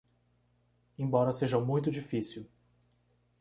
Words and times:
Embora 0.97 1.31
seja 1.31 1.59
muito 1.61 1.91
difícil 1.91 2.49